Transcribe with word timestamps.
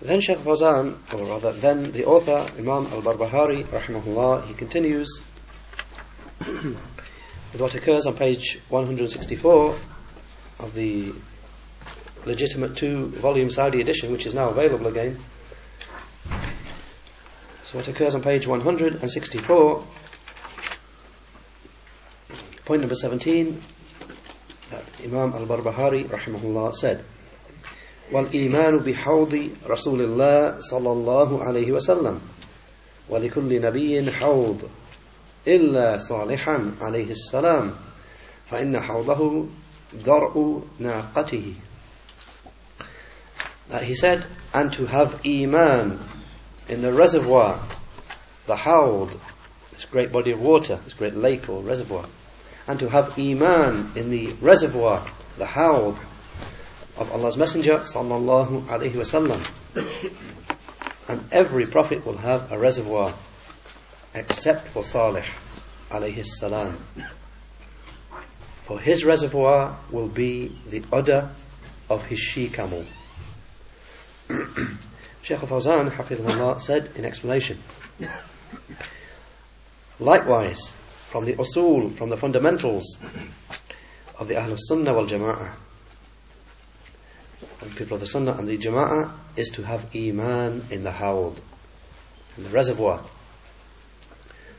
Then 0.00 0.20
Shaykh 0.20 0.38
Fawzan, 0.38 0.96
or 1.12 1.26
rather, 1.26 1.50
then 1.52 1.90
the 1.90 2.04
author, 2.04 2.46
Imam 2.56 2.86
al-Barbahari, 2.86 3.64
rahimahullah, 3.64 4.44
he 4.46 4.54
continues 4.54 5.20
with 6.46 7.60
what 7.60 7.74
occurs 7.74 8.06
on 8.06 8.14
page 8.14 8.60
164 8.68 9.74
of 10.60 10.74
the 10.74 11.12
legitimate 12.26 12.76
two-volume 12.76 13.50
Saudi 13.50 13.80
edition, 13.80 14.12
which 14.12 14.24
is 14.24 14.34
now 14.34 14.50
available 14.50 14.86
again. 14.86 15.18
So 17.64 17.78
what 17.78 17.88
occurs 17.88 18.14
on 18.14 18.22
page 18.22 18.46
164, 18.46 19.84
point 22.64 22.80
number 22.82 22.94
17, 22.94 23.60
that 24.70 24.84
Imam 25.02 25.32
al-Barbahari, 25.32 26.04
rahimahullah, 26.04 26.76
said, 26.76 27.04
والإيمان 28.11 28.77
بحوض 28.77 29.49
رسول 29.67 30.01
الله 30.01 30.59
صلى 30.59 30.91
الله 30.91 31.43
عليه 31.43 31.71
وسلم 31.71 32.21
ولكل 33.09 33.61
نبي 33.61 34.11
حوض 34.11 34.69
إلا 35.47 35.97
صالحا 35.97 36.71
عليه 36.81 37.11
السلام 37.11 37.71
فإن 38.51 38.79
حوضه 38.79 39.45
درء 40.05 40.61
ناقته 40.79 41.53
uh, 43.71 43.79
he 43.79 43.93
said 43.93 44.25
and 44.53 44.73
to 44.73 44.85
have 44.85 45.25
iman 45.25 45.99
in 46.69 46.81
the 46.81 46.93
reservoir 46.93 47.59
the 48.45 48.55
hawd 48.55 49.09
this 49.71 49.85
great 49.85 50.11
body 50.11 50.31
of 50.31 50.41
water 50.41 50.79
this 50.83 50.93
great 50.93 51.15
lake 51.15 51.49
or 51.49 51.61
reservoir 51.61 52.05
and 52.67 52.79
to 52.79 52.89
have 52.89 53.17
iman 53.19 53.91
in 53.95 54.09
the 54.09 54.27
reservoir 54.41 55.05
the 55.37 55.45
hawd 55.45 55.97
of 56.98 57.12
Allah's 57.12 57.36
Messenger 57.36 57.78
sallallahu 57.78 58.62
alaihi 58.62 58.92
wasallam. 58.92 59.40
And 61.08 61.24
every 61.32 61.64
prophet 61.64 62.04
will 62.04 62.18
have 62.18 62.52
a 62.52 62.58
reservoir 62.58 63.14
except 64.14 64.68
for 64.68 64.84
Salih 64.84 65.24
alayhi 65.90 66.24
salam. 66.24 66.76
For 68.64 68.78
his 68.78 69.04
reservoir 69.04 69.78
will 69.90 70.08
be 70.08 70.48
the 70.68 70.82
udder 70.92 71.30
of 71.88 72.04
his 72.04 72.18
she 72.18 72.48
camel. 72.48 72.84
Shaykh 75.22 75.38
Fawzan 75.38 75.90
hafidhullah 75.90 76.60
said 76.60 76.90
in 76.96 77.04
explanation 77.04 77.62
Likewise, 80.00 80.74
from 81.08 81.24
the 81.24 81.34
usul, 81.34 81.92
from 81.94 82.08
the 82.10 82.16
fundamentals 82.16 82.98
of 84.18 84.28
the 84.28 84.36
Ahl 84.36 84.56
Sunnah 84.56 84.94
wal 84.94 85.06
Jama'ah, 85.06 85.54
and 87.60 87.74
people 87.76 87.94
of 87.94 88.00
the 88.00 88.06
Sunnah 88.06 88.32
and 88.32 88.48
the 88.48 88.58
Jama'ah 88.58 89.12
is 89.36 89.48
to 89.50 89.62
have 89.62 89.94
Iman 89.94 90.64
in 90.70 90.82
the 90.82 90.92
hawd, 90.92 91.40
in 92.36 92.44
the 92.44 92.50
reservoir. 92.50 93.04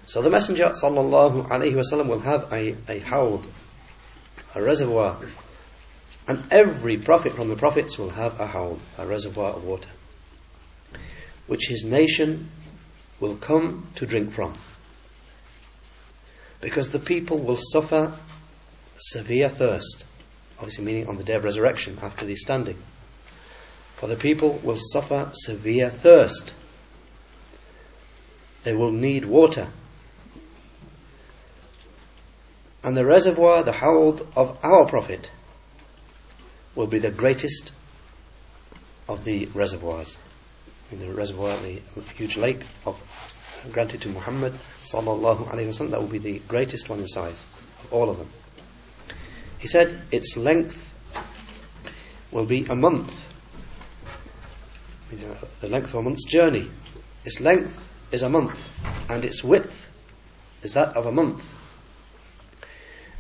So 0.06 0.22
the 0.22 0.30
Messenger 0.30 0.70
sallallahu 0.70 1.48
alaihi 1.50 1.74
wasallam 1.74 2.08
will 2.08 2.20
have 2.20 2.52
a, 2.52 2.76
a 2.88 3.00
hawd, 3.00 3.46
a 4.56 4.62
reservoir, 4.62 5.20
and 6.28 6.44
every 6.52 6.98
prophet 6.98 7.34
from 7.34 7.50
the 7.50 7.56
prophets 7.56 7.98
will 7.98 8.10
have 8.10 8.40
a 8.40 8.48
hawd, 8.48 8.80
a 8.98 9.06
reservoir 9.06 9.54
of 9.54 9.64
water, 9.64 9.90
which 11.48 11.68
his 11.68 11.84
nation 11.84 12.50
will 13.20 13.36
come 13.36 13.88
to 13.96 14.06
drink 14.06 14.32
from. 14.32 14.54
Because 16.62 16.90
the 16.90 17.00
people 17.00 17.40
will 17.40 17.58
suffer 17.58 18.14
severe 18.98 19.50
thirst 19.50 20.06
obviously 20.60 20.86
meaning 20.86 21.08
on 21.08 21.18
the 21.18 21.24
day 21.24 21.34
of 21.34 21.44
resurrection 21.44 21.98
after 22.02 22.26
the 22.26 22.36
standing. 22.36 22.78
For 23.96 24.08
the 24.08 24.16
people 24.16 24.60
will 24.64 24.78
suffer 24.78 25.30
severe 25.34 25.90
thirst. 25.90 26.54
They 28.64 28.74
will 28.74 28.92
need 28.92 29.26
water. 29.26 29.68
And 32.84 32.96
the 32.96 33.06
reservoir, 33.06 33.64
the 33.64 33.74
hawd 33.74 34.22
of 34.36 34.58
our 34.64 34.86
Prophet, 34.86 35.30
will 36.76 36.88
be 36.88 37.00
the 37.00 37.12
greatest 37.12 37.74
of 39.08 39.24
the 39.24 39.48
reservoirs. 39.48 40.18
In 40.92 41.00
the 41.00 41.12
reservoir, 41.12 41.58
the 41.58 41.82
huge 42.16 42.38
lake 42.38 42.62
of 42.86 43.02
granted 43.72 44.02
to 44.02 44.10
Muhammad 44.10 44.54
sallallahu 44.84 45.48
alaihi 45.48 45.68
wasallam, 45.68 45.92
that 45.92 46.02
will 46.02 46.08
be 46.08 46.20
the 46.20 46.40
greatest 46.48 46.90
one 46.90 47.00
in 47.00 47.08
size 47.08 47.46
of 47.84 47.94
all 47.94 48.10
of 48.10 48.18
them. 48.18 48.30
He 49.60 49.68
said 49.68 50.02
its 50.12 50.38
length 50.38 50.94
will 52.32 52.46
be 52.46 52.66
a 52.66 52.76
month. 52.76 53.28
You 55.12 55.18
know, 55.18 55.38
the 55.62 55.68
length 55.68 55.90
of 55.90 55.96
a 55.96 56.02
month's 56.02 56.26
journey. 56.26 56.70
Its 57.26 57.42
length 57.42 57.86
is 58.12 58.24
a 58.24 58.30
month, 58.30 58.76
and 59.10 59.26
its 59.26 59.44
width 59.44 59.90
is 60.64 60.74
that 60.74 60.96
of 60.96 61.06
a 61.06 61.12
month. 61.12 61.44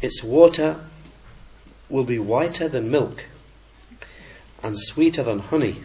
Its 0.01 0.23
water 0.23 0.79
will 1.89 2.05
be 2.05 2.19
whiter 2.19 2.69
than 2.69 2.91
milk 2.91 3.25
and 4.63 4.79
sweeter 4.79 5.23
than 5.23 5.39
honey, 5.39 5.75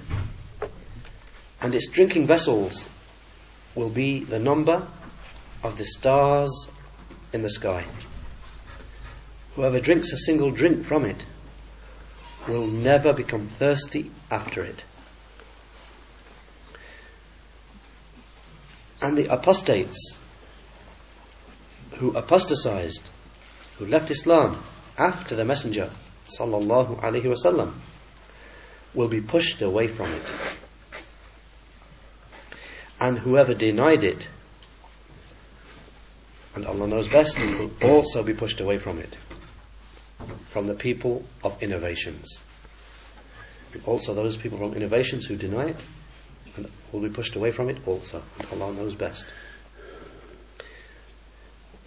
and 1.60 1.74
its 1.74 1.88
drinking 1.88 2.26
vessels 2.26 2.88
will 3.74 3.90
be 3.90 4.20
the 4.20 4.38
number 4.38 4.86
of 5.62 5.78
the 5.78 5.84
stars 5.84 6.70
in 7.32 7.42
the 7.42 7.50
sky. 7.50 7.84
Whoever 9.54 9.78
drinks 9.78 10.12
a 10.12 10.16
single 10.16 10.50
drink 10.50 10.84
from 10.84 11.04
it 11.04 11.24
will 12.48 12.66
never 12.66 13.12
become 13.12 13.46
thirsty 13.46 14.10
after 14.30 14.64
it. 14.64 14.82
And 19.00 19.16
the 19.16 19.32
apostates 19.32 20.18
who 21.98 22.16
apostatized, 22.16 23.08
who 23.78 23.86
left 23.86 24.10
Islam 24.10 24.60
after 24.98 25.36
the 25.36 25.44
Messenger 25.44 25.90
sallallahu 26.28 27.00
alaihi 27.00 27.24
wasallam, 27.24 27.74
will 28.92 29.08
be 29.08 29.20
pushed 29.20 29.62
away 29.62 29.86
from 29.86 30.10
it. 30.12 30.32
And 32.98 33.18
whoever 33.18 33.54
denied 33.54 34.02
it, 34.02 34.28
and 36.56 36.66
Allah 36.66 36.88
knows 36.88 37.08
best, 37.08 37.38
will 37.38 37.70
also 37.82 38.22
be 38.24 38.34
pushed 38.34 38.60
away 38.60 38.78
from 38.78 38.98
it 38.98 39.16
from 40.50 40.66
the 40.66 40.74
people 40.74 41.24
of 41.42 41.62
innovations. 41.62 42.42
And 43.72 43.82
also 43.86 44.14
those 44.14 44.36
people 44.36 44.58
from 44.58 44.74
innovations 44.74 45.26
who 45.26 45.36
deny 45.36 45.70
it 45.70 45.76
and 46.56 46.70
will 46.92 47.00
be 47.00 47.08
pushed 47.08 47.36
away 47.36 47.50
from 47.50 47.68
it 47.68 47.78
also. 47.86 48.22
And 48.38 48.62
Allah 48.62 48.74
knows 48.74 48.94
best. 48.94 49.26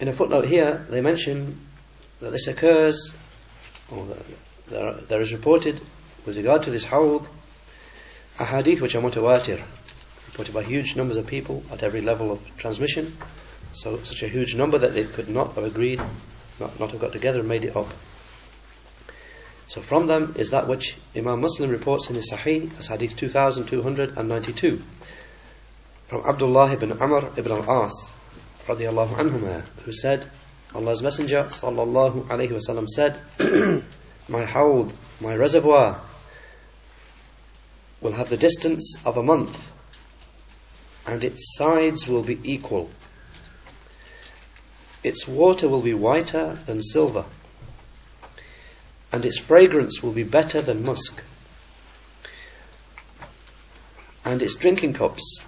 In 0.00 0.08
a 0.08 0.12
footnote 0.12 0.44
here, 0.44 0.86
they 0.90 1.00
mention 1.00 1.58
that 2.20 2.30
this 2.30 2.46
occurs, 2.46 3.14
or 3.90 4.06
there, 4.68 4.92
there 4.92 5.20
is 5.20 5.32
reported 5.32 5.80
with 6.26 6.36
regard 6.36 6.62
to 6.64 6.70
this 6.70 6.84
hawd, 6.84 7.26
a 8.38 8.44
hadith 8.44 8.80
which 8.80 8.94
are 8.94 9.02
mutawatir, 9.02 9.60
reported 10.28 10.54
by 10.54 10.62
huge 10.62 10.94
numbers 10.94 11.16
of 11.16 11.26
people 11.26 11.64
at 11.72 11.82
every 11.82 12.00
level 12.00 12.30
of 12.30 12.56
transmission. 12.56 13.16
So 13.72 13.96
such 13.98 14.22
a 14.22 14.28
huge 14.28 14.54
number 14.54 14.78
that 14.78 14.94
they 14.94 15.04
could 15.04 15.28
not 15.28 15.54
have 15.54 15.64
agreed, 15.64 16.00
not, 16.60 16.78
not 16.78 16.92
have 16.92 17.00
got 17.00 17.12
together 17.12 17.40
and 17.40 17.48
made 17.48 17.64
it 17.64 17.74
up. 17.74 17.88
So 19.68 19.82
from 19.82 20.06
them 20.06 20.34
is 20.38 20.50
that 20.50 20.66
which 20.66 20.96
Imam 21.14 21.42
Muslim 21.42 21.68
reports 21.68 22.08
in 22.08 22.16
his 22.16 22.32
Sahih 22.32 22.70
as 22.78 22.86
Hadith 22.86 23.16
2292 23.18 24.82
from 26.06 26.22
Abdullah 26.26 26.72
ibn 26.72 26.92
Amr 26.92 27.28
ibn 27.36 27.52
al-As 27.52 28.10
radiallahu 28.66 29.14
anhuma 29.16 29.60
who 29.84 29.92
said 29.92 30.26
Allah's 30.74 31.02
Messenger 31.02 31.44
sallallahu 31.50 32.28
alayhi 32.28 32.48
wasallam 32.48 32.88
said 32.88 33.20
my 34.28 34.46
hawd, 34.46 34.90
my 35.20 35.36
reservoir 35.36 36.00
will 38.00 38.12
have 38.12 38.30
the 38.30 38.38
distance 38.38 38.96
of 39.04 39.18
a 39.18 39.22
month 39.22 39.70
and 41.06 41.22
its 41.24 41.56
sides 41.58 42.08
will 42.08 42.22
be 42.22 42.40
equal. 42.42 42.88
Its 45.04 45.28
water 45.28 45.68
will 45.68 45.82
be 45.82 45.92
whiter 45.92 46.58
than 46.64 46.82
silver 46.82 47.26
and 49.12 49.24
its 49.24 49.38
fragrance 49.38 50.02
will 50.02 50.12
be 50.12 50.22
better 50.22 50.60
than 50.60 50.84
musk. 50.84 51.22
And 54.24 54.42
its 54.42 54.54
drinking 54.54 54.92
cups 54.94 55.44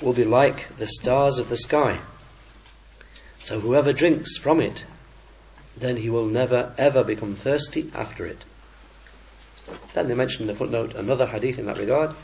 will 0.00 0.12
be 0.12 0.24
like 0.24 0.76
the 0.76 0.88
stars 0.88 1.38
of 1.38 1.48
the 1.48 1.56
sky. 1.56 2.00
So 3.38 3.60
whoever 3.60 3.92
drinks 3.92 4.36
from 4.36 4.60
it, 4.60 4.84
then 5.76 5.96
he 5.96 6.10
will 6.10 6.26
never 6.26 6.74
ever 6.78 7.04
become 7.04 7.34
thirsty 7.34 7.90
after 7.94 8.26
it. 8.26 8.44
Then 9.94 10.08
they 10.08 10.14
mention 10.14 10.42
in 10.42 10.48
the 10.48 10.54
footnote 10.54 10.94
another 10.94 11.26
hadith 11.26 11.58
in 11.58 11.66
that 11.66 11.78
regard, 11.78 12.14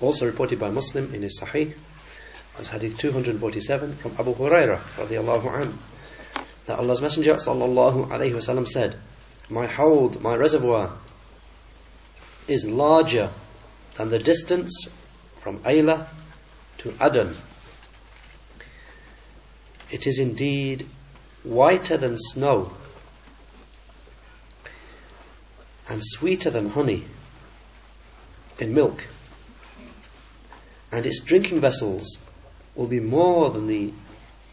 also 0.00 0.26
reported 0.26 0.58
by 0.58 0.70
Muslim 0.70 1.14
in 1.14 1.22
his 1.22 1.40
Sahih, 1.40 1.76
as 2.58 2.68
hadith 2.68 2.98
247 2.98 3.96
from 3.96 4.12
Abu 4.18 4.34
Hurairah 4.34 4.78
radiallahu 4.96 5.42
anhu, 5.42 5.72
that 6.66 6.78
Allah's 6.78 7.00
Messenger 7.00 7.34
sallallahu 7.34 8.08
alayhi 8.08 8.32
wasallam 8.32 8.66
said, 8.66 8.96
my 9.52 9.66
hawd, 9.66 10.20
my 10.22 10.34
reservoir, 10.34 10.96
is 12.48 12.66
larger 12.66 13.30
than 13.96 14.08
the 14.08 14.18
distance 14.18 14.86
from 15.40 15.58
Ayla 15.60 16.06
to 16.78 16.94
Adan. 17.00 17.36
It 19.90 20.06
is 20.06 20.18
indeed 20.18 20.86
whiter 21.42 21.98
than 21.98 22.18
snow 22.18 22.72
and 25.88 26.00
sweeter 26.02 26.48
than 26.48 26.70
honey 26.70 27.04
in 28.58 28.72
milk. 28.72 29.06
And 30.90 31.04
its 31.04 31.20
drinking 31.20 31.60
vessels 31.60 32.18
will 32.74 32.86
be 32.86 33.00
more 33.00 33.50
than 33.50 33.66
the 33.66 33.92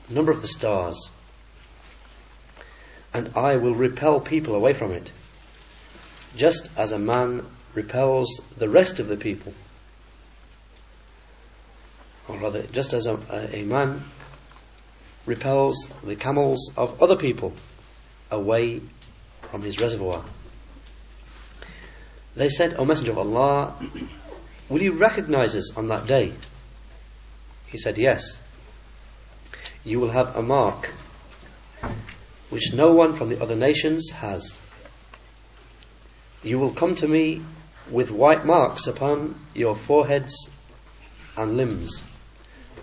number 0.09 0.31
of 0.31 0.41
the 0.41 0.47
stars. 0.47 1.09
And 3.13 3.31
I 3.35 3.57
will 3.57 3.73
repel 3.73 4.19
people 4.19 4.55
away 4.55 4.73
from 4.73 4.91
it, 4.91 5.11
just 6.35 6.69
as 6.77 6.91
a 6.91 6.99
man 6.99 7.45
repels 7.73 8.41
the 8.57 8.69
rest 8.69 8.99
of 8.99 9.07
the 9.07 9.17
people. 9.17 9.53
Or 12.27 12.37
rather, 12.37 12.63
just 12.63 12.93
as 12.93 13.07
a, 13.07 13.19
a 13.53 13.63
man 13.63 14.03
repels 15.25 15.89
the 16.03 16.15
camels 16.15 16.71
of 16.77 17.01
other 17.01 17.15
people 17.15 17.53
away 18.29 18.81
from 19.49 19.63
his 19.63 19.79
reservoir. 19.79 20.23
They 22.35 22.49
said, 22.49 22.75
O 22.75 22.85
Messenger 22.85 23.11
of 23.11 23.17
Allah, 23.17 23.75
will 24.69 24.81
you 24.81 24.93
recognize 24.93 25.55
us 25.55 25.75
on 25.75 25.87
that 25.87 26.07
day? 26.07 26.33
He 27.67 27.77
said, 27.77 27.97
Yes. 27.97 28.41
You 29.83 29.99
will 29.99 30.11
have 30.11 30.35
a 30.35 30.41
mark 30.41 30.89
which 32.49 32.73
no 32.73 32.93
one 32.93 33.13
from 33.13 33.29
the 33.29 33.41
other 33.41 33.55
nations 33.55 34.11
has. 34.11 34.57
You 36.43 36.59
will 36.59 36.71
come 36.71 36.95
to 36.95 37.07
me 37.07 37.41
with 37.89 38.11
white 38.11 38.45
marks 38.45 38.87
upon 38.87 39.35
your 39.53 39.75
foreheads 39.75 40.49
and 41.35 41.57
limbs 41.57 42.03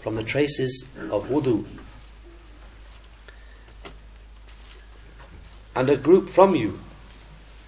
from 0.00 0.14
the 0.14 0.22
traces 0.22 0.88
of 1.10 1.28
wudu. 1.28 1.64
And 5.74 5.90
a 5.90 5.96
group 5.96 6.30
from 6.30 6.54
you 6.54 6.78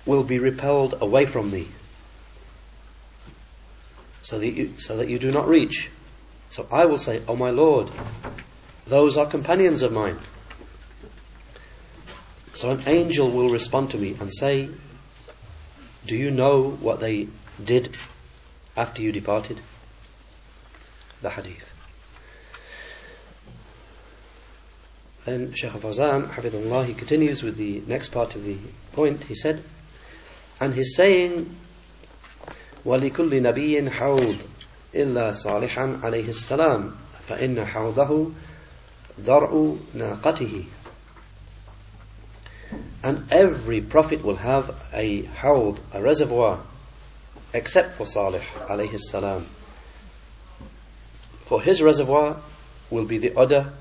will 0.07 0.25
be 0.25 0.39
repelled 0.39 0.95
away 1.01 1.27
from 1.27 1.51
me 1.51 1.69
so 4.23 4.39
that 4.39 4.49
you, 4.49 4.79
so 4.79 4.97
that 4.99 5.09
you 5.09 5.19
do 5.19 5.31
not 5.31 5.49
reach. 5.49 5.91
So 6.51 6.67
I 6.71 6.87
will 6.87 6.99
say, 6.99 7.23
O 7.29 7.37
my 7.37 7.51
Lord, 7.51 7.91
those 8.87 9.17
are 9.17 9.27
companions 9.27 9.83
of 9.83 9.93
mine. 9.93 10.19
So 12.58 12.70
an 12.70 12.84
angel 12.86 13.32
will 13.32 13.50
respond 13.50 13.92
to 13.92 13.98
me 13.98 14.16
and 14.20 14.34
say, 14.34 14.70
Do 16.06 16.16
you 16.16 16.32
know 16.32 16.70
what 16.70 17.00
they 17.00 17.28
did 17.64 17.96
after 18.78 19.02
you 19.02 19.12
departed? 19.12 19.60
The 21.22 21.30
hadith. 21.30 21.74
Then 25.26 25.54
Shaykh 25.54 25.72
Fawzan, 25.72 26.30
Hafidullah, 26.30 26.86
he 26.86 26.94
continues 26.94 27.44
with 27.44 27.56
the 27.56 27.82
next 27.88 28.10
part 28.10 28.36
of 28.36 28.44
the 28.44 28.58
point. 28.92 29.24
He 29.24 29.36
said, 29.36 29.64
and 30.60 30.74
he's 30.74 30.96
saying, 30.96 31.56
ولكل 32.86 33.42
نبي 33.42 33.90
حوض 33.90 34.38
إلا 34.96 35.32
صالحا 35.32 36.00
عليه 36.04 36.30
السلام 36.30 36.92
فإن 37.30 37.66
حوضه 37.66 38.32
درء 39.18 39.78
ناقته 39.94 40.64
and 43.03 43.31
every 43.31 43.81
prophet 43.81 44.25
will 44.25 44.37
have 44.37 44.75
a 44.93 45.23
hawd, 45.23 45.81
a 45.93 46.03
reservoir, 46.03 46.63
except 47.53 47.95
for 47.95 48.07
Salih 48.07 48.43
alayhi 48.67 48.99
salam. 48.99 49.47
For 51.45 51.63
his 51.63 51.81
reservoir 51.81 52.37
will 52.91 53.05
be 53.05 53.19
the 53.19 53.37
udder 53.37 53.73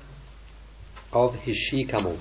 of 1.12 1.34
his 1.34 1.56
she 1.56 1.84
camel. 1.84 2.18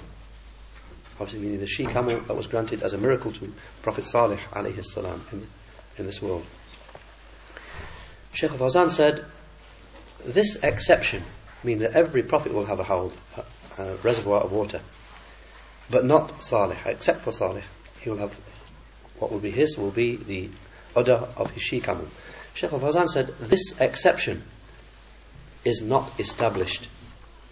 Obviously 1.20 1.40
meaning 1.42 1.60
the 1.60 1.68
she 1.68 1.86
camel 1.86 2.20
that 2.22 2.36
was 2.36 2.48
granted 2.48 2.84
as 2.84 2.94
a 2.94 2.98
miracle 2.98 3.32
to 3.32 3.54
Prophet 3.82 4.06
Salih 4.06 4.40
alayhi 4.52 4.84
salam 4.84 5.24
in, 5.32 5.48
in 5.98 6.06
this 6.06 6.22
world. 6.22 6.46
Sheikh 8.34 8.52
Fawzan 8.52 8.92
said, 8.92 9.26
this 10.26 10.58
exception, 10.58 11.24
mean 11.64 11.80
that 11.80 11.94
every 11.94 12.24
prophet 12.24 12.54
will 12.54 12.66
have 12.66 12.80
a 12.80 12.84
hawd, 12.84 13.14
a, 13.36 13.82
a 13.82 13.96
reservoir 13.98 14.42
of 14.42 14.52
water, 14.52 14.82
but 15.90 16.06
not 16.06 16.44
Salih, 16.44 16.78
except 16.86 17.22
for 17.22 17.32
Salih. 17.32 17.64
He 18.02 18.10
will 18.10 18.18
have, 18.18 18.38
what 19.20 19.32
will 19.32 19.40
be 19.40 19.52
his 19.52 19.78
will 19.78 19.92
be 19.92 20.16
the 20.16 20.50
udder 20.96 21.28
of 21.38 21.52
his 21.52 21.64
she 21.64 21.80
camel. 21.80 22.08
Sheikh 22.54 22.72
Fawzan 22.72 23.08
said, 23.08 23.28
this 23.40 23.80
exception 23.80 24.44
is 25.64 25.82
not 25.82 26.20
established 26.20 26.88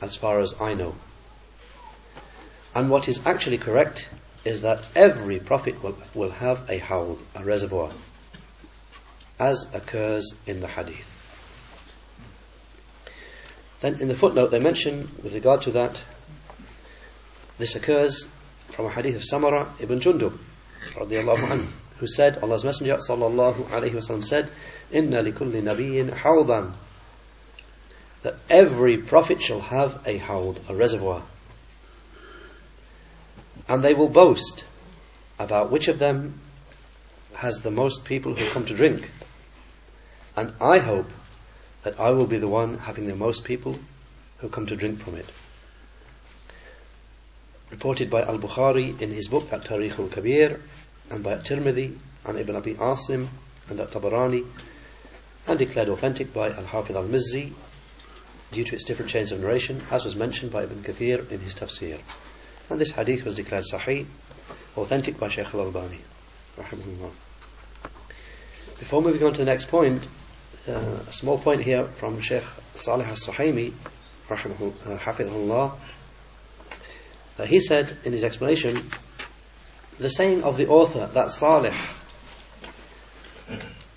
as 0.02 0.16
far 0.16 0.40
as 0.40 0.60
I 0.60 0.74
know. 0.74 0.96
And 2.74 2.90
what 2.90 3.08
is 3.08 3.22
actually 3.26 3.58
correct 3.58 4.10
is 4.44 4.62
that 4.62 4.84
every 4.96 5.40
prophet 5.40 5.82
will, 5.84 5.98
will 6.14 6.32
have 6.32 6.70
a 6.70 6.78
hawd, 6.78 7.18
a 7.36 7.44
reservoir 7.44 7.92
as 9.40 9.66
occurs 9.74 10.34
in 10.46 10.60
the 10.62 10.68
hadith. 10.68 11.12
Then 13.82 14.02
in 14.02 14.08
the 14.08 14.16
footnote 14.16 14.48
they 14.48 14.60
mention, 14.60 15.12
with 15.22 15.36
regard 15.36 15.62
to 15.64 15.72
that, 15.72 16.02
this 17.58 17.76
occurs 17.76 18.28
from 18.70 18.86
a 18.86 18.90
hadith 18.90 19.16
of 19.16 19.22
Samurah 19.22 19.68
ibn 19.82 20.00
Jundub, 20.00 20.38
who 21.98 22.08
said, 22.08 22.40
Allah's 22.44 22.64
Messenger 22.64 22.98
sallallahu 22.98 23.70
alayhi 23.70 23.92
wasallam 23.92 24.24
said, 24.24 24.50
Inna 24.92 25.24
likulli 25.24 25.62
nabiyyin 25.62 26.10
hawdan, 26.10 26.74
that 28.24 28.36
every 28.50 28.98
prophet 28.98 29.42
shall 29.42 29.62
have 29.62 30.06
a 30.06 30.18
hawd, 30.18 30.60
a 30.68 30.76
reservoir. 30.76 31.24
And 33.68 33.84
they 33.84 33.94
will 33.94 34.10
boast 34.10 34.66
about 35.40 35.72
which 35.72 35.88
of 35.88 36.00
them 36.00 36.40
has 37.36 37.62
the 37.62 37.72
most 37.72 38.06
people 38.06 38.34
who 38.34 38.50
come 38.52 38.66
to 38.66 38.74
drink. 38.74 39.10
And 40.36 40.54
I 40.60 40.80
hope 40.80 41.10
that 41.84 42.00
I 42.00 42.12
will 42.12 42.28
be 42.28 42.38
the 42.38 42.48
one 42.48 42.78
having 42.78 43.08
the 43.08 43.16
most 43.16 43.44
people 43.44 43.78
who 44.40 44.50
come 44.50 44.66
to 44.68 44.76
drink 44.76 45.00
from 45.00 45.16
it. 45.16 45.26
Reported 47.72 48.10
by 48.10 48.22
Al 48.22 48.38
Bukhari 48.38 49.02
in 49.02 49.12
his 49.12 49.28
book 49.28 49.52
At 49.52 49.66
Tarikh 49.66 50.00
al 50.00 50.08
Kabir, 50.08 50.62
and 51.10 51.24
by 51.24 51.36
Tirmidhi, 51.38 51.98
and 52.26 52.40
Ibn 52.40 52.56
Abi 52.56 52.76
Asim, 52.76 53.28
and 53.68 53.80
At 53.80 53.92
Tabarani, 53.92 54.46
and 55.48 55.60
declared 55.60 55.90
authentic 55.90 56.34
by 56.34 56.50
Al 56.50 56.64
Hafidh 56.64 56.96
al 56.96 57.06
Mizzi, 57.06 57.52
due 58.52 58.64
to 58.64 58.76
its 58.76 58.84
different 58.84 59.12
chains 59.12 59.32
of 59.32 59.40
narration, 59.42 59.82
as 59.92 60.06
was 60.06 60.16
mentioned 60.16 60.52
by 60.52 60.64
Ibn 60.64 60.84
Kathir 60.84 61.32
in 61.32 61.40
his 61.40 61.56
tafsir. 61.56 62.00
And 62.70 62.80
this 62.80 62.92
hadith 62.92 63.26
was 63.26 63.36
declared 63.36 63.64
sahih, 63.64 64.06
authentic 64.78 65.20
by 65.20 65.30
Shaykh 65.30 65.54
al 65.54 65.62
Albani. 65.62 66.00
Before 68.80 69.02
moving 69.02 69.24
on 69.24 69.34
to 69.34 69.40
the 69.40 69.46
next 69.46 69.66
point, 69.66 70.08
uh, 70.68 70.72
a 70.72 71.14
small 71.14 71.38
point 71.38 71.62
here 71.62 71.84
from 71.84 72.22
Sheikh 72.22 72.44
Salih 72.76 73.06
al-Suhaimi, 73.06 73.74
hafidhullah, 74.28 75.76
he 77.44 77.60
said 77.60 77.98
in 78.06 78.14
his 78.14 78.24
explanation, 78.24 78.78
the 80.00 80.10
saying 80.10 80.44
of 80.44 80.58
the 80.58 80.68
author 80.68 81.08
that 81.14 81.32
Salih, 81.32 81.74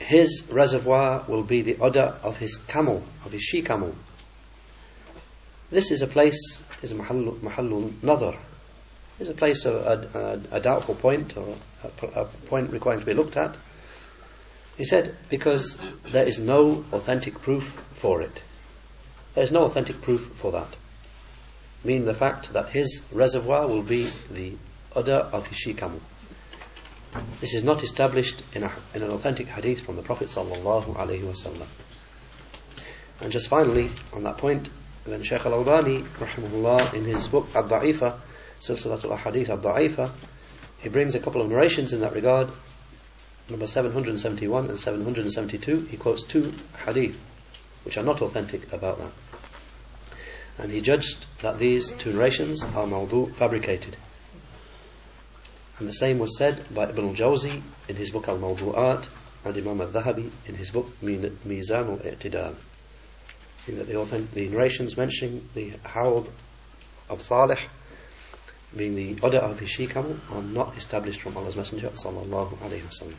his 0.01 0.49
reservoir 0.51 1.25
will 1.29 1.43
be 1.43 1.63
the 1.63 1.77
udder 1.81 2.17
of 2.23 2.37
his 2.37 2.57
camel, 2.57 3.03
of 3.25 3.33
his 3.33 3.43
she 3.43 3.63
camel. 3.63 3.95
This 5.71 5.91
is 5.91 6.03
a 6.03 6.07
place, 6.07 6.63
is 6.83 6.93
a 6.93 6.95
mahallu, 6.95 7.39
mahallu 7.41 7.91
nadar, 8.03 8.37
is 9.21 9.29
a 9.29 9.35
place 9.35 9.65
of 9.67 9.75
a, 9.75 10.41
a, 10.53 10.57
a 10.57 10.61
doubtful 10.61 10.95
point 10.95 11.37
or 11.37 11.55
a, 11.85 12.21
a 12.21 12.25
point 12.25 12.73
requiring 12.73 13.01
to 13.01 13.07
be 13.07 13.15
looked 13.15 13.37
at. 13.37 13.57
He 14.77 14.85
said, 14.85 15.17
because 15.29 15.77
there 16.05 16.27
is 16.27 16.39
no 16.39 16.85
authentic 16.93 17.43
proof 17.43 17.79
for 17.95 18.23
it. 18.23 18.43
There 19.35 19.45
is 19.45 19.53
no 19.53 19.65
authentic 19.65 20.01
proof 20.01 20.27
for 20.35 20.53
that. 20.53 20.75
Meaning 21.85 22.05
the 22.07 22.15
fact 22.15 22.53
that 22.53 22.71
his 22.71 23.03
reservoir 23.13 23.67
will 23.67 23.83
be 23.83 24.05
the 24.31 24.55
udder 24.95 25.29
of 25.33 25.47
his 25.47 25.59
she. 25.59 25.77
This 27.41 27.55
is 27.55 27.65
not 27.65 27.83
established 27.83 28.43
in, 28.55 28.63
a, 28.65 28.73
in 28.95 29.03
an 29.03 29.11
authentic 29.11 29.49
hadith 29.49 29.81
from 29.83 29.97
the 29.97 30.03
Prophet. 30.03 30.37
And 33.21 33.33
just 33.33 33.49
finally, 33.49 33.91
on 34.13 34.23
that 34.25 34.39
point, 34.39 34.69
then 35.05 35.23
Shaykh 35.23 35.47
al-Albani, 35.47 36.03
rahimahullah, 36.03 36.95
in 36.95 37.05
his 37.05 37.29
book 37.29 37.49
Ad-Da'ifa, 37.55 38.19
Silsilatul 38.61 39.17
Ahadith 39.17 39.49
Ad-Da'ifa, 39.49 40.11
he 40.81 40.89
brings 40.89 41.15
a 41.15 41.21
couple 41.21 41.41
of 41.41 41.49
narrations 41.49 41.93
in 41.93 42.01
that 42.01 42.15
regard 42.15 42.49
number 43.51 43.67
771 43.67 44.69
and 44.69 44.79
772, 44.79 45.87
he 45.91 45.97
quotes 45.97 46.23
two 46.23 46.53
hadith 46.85 47.21
which 47.85 47.97
are 47.97 48.03
not 48.03 48.21
authentic 48.21 48.73
about 48.73 48.99
that. 48.99 49.11
And 50.59 50.73
he 50.73 50.81
judged 50.81 51.27
that 51.41 51.59
these 51.59 51.93
two 51.93 52.13
narrations 52.13 52.65
are 52.65 52.87
mawdu, 52.87 53.33
fabricated. 53.35 53.97
And 55.79 55.89
the 55.89 55.93
same 55.93 56.19
was 56.19 56.37
said 56.37 56.75
by 56.75 56.89
Ibn 56.89 57.09
al-Jawzi 57.09 57.63
in 57.89 57.97
his 57.97 58.11
book 58.11 58.27
Al-Mawdu'at 58.27 59.09
and 59.45 59.57
Imam 59.57 59.81
al-Dhahabi 59.81 60.29
in 60.47 60.55
his 60.57 60.73
book 60.73 60.91
Mizan 61.01 61.89
al-I'tidal. 61.91 62.57
that 63.69 63.87
the, 63.87 63.97
authentic, 63.97 64.33
the 64.33 64.49
narrations 64.49 64.97
mentioning 64.97 65.49
the 65.55 65.75
Hawd 65.85 66.29
of 67.09 67.23
Salih 67.23 67.61
being 68.77 68.97
the 68.97 69.19
udder 69.23 69.39
of 69.39 69.59
his 69.61 69.71
she 69.71 69.87
camel 69.87 70.17
are 70.33 70.43
not 70.43 70.77
established 70.77 71.21
from 71.23 71.37
Allah's 71.37 71.57
Messenger 71.57 71.89
sallallahu 71.91 72.57
alayhi 72.59 72.83
wasallam. 72.83 73.15